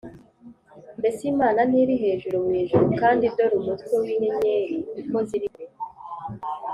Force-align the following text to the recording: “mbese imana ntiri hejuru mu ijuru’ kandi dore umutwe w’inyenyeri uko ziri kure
“mbese 0.99 1.21
imana 1.33 1.59
ntiri 1.69 1.95
hejuru 2.03 2.35
mu 2.45 2.51
ijuru’ 2.61 2.85
kandi 3.01 3.23
dore 3.35 3.55
umutwe 3.61 3.93
w’inyenyeri 4.03 4.77
uko 5.01 5.17
ziri 5.27 5.47
kure 5.53 5.73